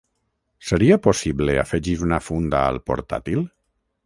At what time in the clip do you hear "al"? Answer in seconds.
2.71-2.81